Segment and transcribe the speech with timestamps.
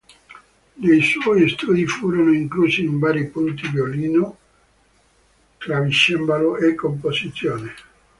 [0.73, 4.35] Nei suoi studi furono inclusi, in vari punti, violino,
[5.59, 7.73] clavicembalo e composizione.